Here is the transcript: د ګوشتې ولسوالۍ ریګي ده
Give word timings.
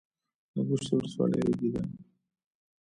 د 0.53 0.55
ګوشتې 0.67 0.93
ولسوالۍ 0.95 1.39
ریګي 1.47 1.69
ده 1.73 1.81